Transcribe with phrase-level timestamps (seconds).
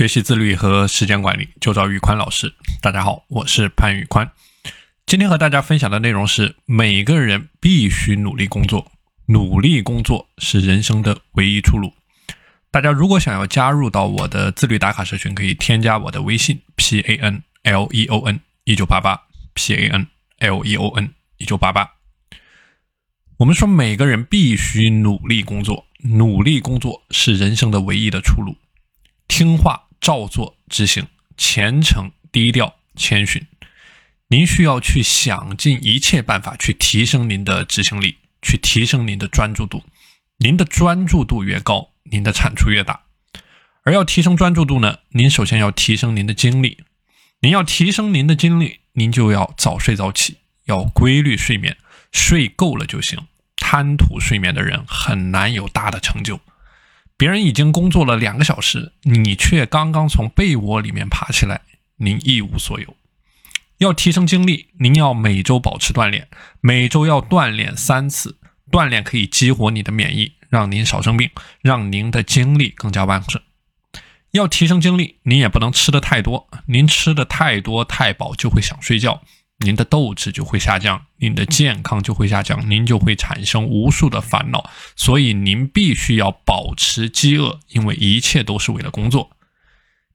[0.00, 2.54] 学习自律和时间管理，就找宇宽老师。
[2.80, 4.32] 大家好，我是潘宇宽。
[5.04, 8.90] 今天和大家分享的内容是：每个人必须努力工作，
[9.26, 11.92] 努力工作是人生的唯一出路。
[12.70, 19.20] 大家如果想要加入到我的自律打卡社群，可以添加我的微信 p a n l e o n 一九八八
[19.52, 20.06] p a n
[20.38, 21.86] l e o n 一九八八。
[23.36, 28.56] 我们说，每个人必须努力工作，努力工作是人生的唯一的出路。
[29.28, 31.06] 听话照做执行，
[31.36, 33.46] 虔诚低调谦逊。
[34.28, 39.84] 您需要去想尽一切办法去提升您的执行力，去提升您的专注度。
[40.38, 43.02] 您的专注度越高，您的产出越大。
[43.82, 46.78] 而要提升专注度呢，您首先要提升您的精力。
[47.40, 51.76] 您要提升您的精力，您就要早睡早起，要规律睡眠，
[52.12, 53.18] 睡够了就行。
[53.56, 56.40] 贪图睡眠的人很难有大的成就。
[57.20, 61.60] 别人已经工作了两个小时，你却刚刚从被窝里面爬起来，
[61.98, 62.96] 您一无所有。
[63.76, 66.28] 要提升精力，您要每周保持锻炼，
[66.62, 68.38] 每周要锻炼三次。
[68.70, 71.28] 锻炼可以激活你的免疫，让您少生病，
[71.60, 73.42] 让您的精力更加旺盛。
[74.30, 79.20] 要提升精力，您也不能吃的太多，您吃的太多太饱就会想睡觉。
[79.62, 84.70] 您的斗志就会下降，您的健康就会下降，您就会产生无数的烦恼。
[84.96, 89.30] 所以您必须要保持饥饿，因为一切都是为了工作。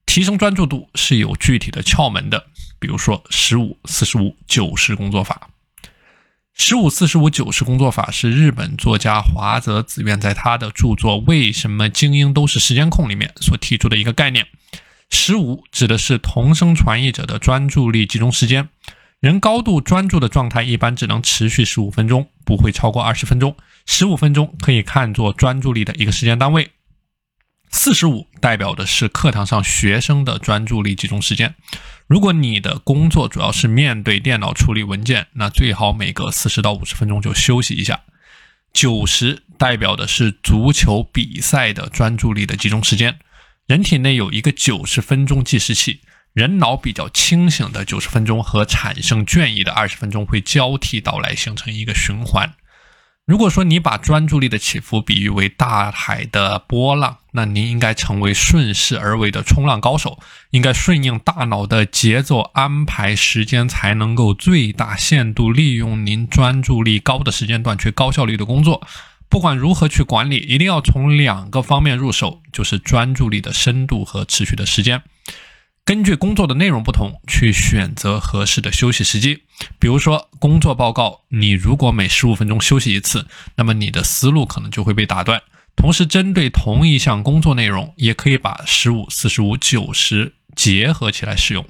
[0.08, 2.48] 提升专注度是有具体的窍门的，
[2.80, 5.50] 比如说十五四十五九十工作法。
[6.58, 14.48] 十五四十五九十工作法是日本作家华泽子苑在他的著作《为什么精英都是时间控》里面所提出的一个概念。
[15.10, 18.70] 十五指的是同声传译者的专注力集中时间。
[19.22, 23.56] 人高度专注的状态一般只能持续十五分钟，不会超过二十分钟。
[23.86, 26.72] 十五分钟可以看作专注力的一个时间单位。
[27.72, 31.56] 四十五代表的是课堂上学生的专注力集中时间。
[32.08, 38.02] 如果你的工作主要是面对电脑处理文件，那最好每隔四十到五十分钟就休息一下。
[38.72, 43.18] 九十代表的是足球比赛的专注力的集中时间。
[43.66, 46.02] 人体内有一个九十分钟计时器。
[46.36, 52.56] 人脑比较清醒的九十分钟和产生倦意的二十分钟会交替到来，形成一个循环。
[53.26, 60.20] 如果说你把专注力的起伏比喻为大海的波浪，那您应该成为顺势而为的冲浪高手，
[60.50, 68.86] 应该顺应大脑的节奏安排时间，才能够最大限度利用您专注力高的时间段去高效率的工作。
[69.30, 75.02] 不管如何去管理，一定要从两个方面入手，就是专注力的深度和持续的时间。
[75.86, 79.44] 根据工作的内容不同，去选择合适的休息时机。
[79.78, 85.44] 比如说，工作报告，你如果每十五分钟休息一次，那么你的思路可能就会被打断。
[85.76, 91.64] 同时，针对同一项工作内容，也可以把十五、四十五、九十结合起来使用。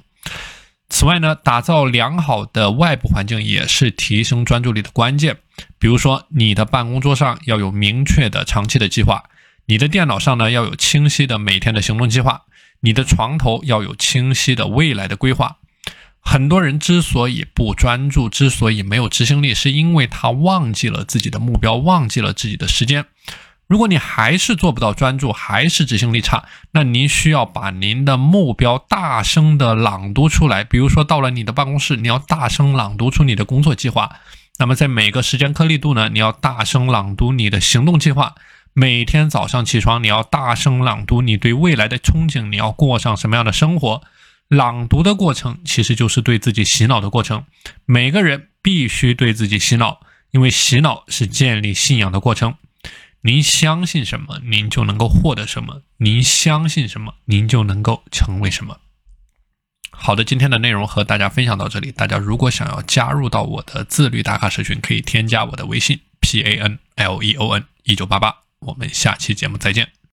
[0.88, 5.36] 此外呢，打造良好的外部环境也是提升专注力的关键。
[5.78, 9.24] 比如说，你的办公桌上要有明确的长期的计划，
[9.66, 12.44] 你的电脑上呢要有清晰的每天的行动计划。
[12.80, 15.56] 你的床头要有清晰的未来的规划。
[16.20, 23.06] 很多人之所以不专注，之所以没有执行力，是因为他忘记了自己的目标，忘记了自己的时间。
[23.68, 30.62] 如果你还是做不到专注，还是执行力差，那您需要把您的目标大声的朗读出来。
[30.62, 34.16] 比如说，到了你的办公室，你要大声朗读出你的工作计划。
[34.58, 38.34] 那么，在每个时间颗粒度呢，你要大声朗读你的行动计划。
[38.78, 44.02] 每天早上起床，你要大声朗读你对未来的憧憬，你要过上什么样的生活？
[44.48, 47.46] 朗读的过程其实就是对自己洗脑的过程。
[47.86, 52.56] 每个人必须对自己洗脑，因为洗脑是建立信仰的过程。
[53.22, 58.80] 您相信什么，您就能够获得什么；您相信什么，您就能够成为什么。
[59.90, 61.90] 好的，今天的内容和大家分享到这里。
[61.90, 68.45] 大家如果想要加入到我的自律打卡社群，可以添加我的微信 p a n l e o n 一九八八。
[68.60, 69.95] 我们下期节目再见。